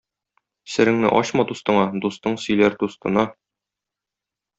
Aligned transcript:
Сереңне 0.75 1.11
ачма 1.17 1.45
дустыңа- 1.51 1.83
дустың 2.05 2.39
сөйләр 2.45 2.79
дустына. 2.85 3.27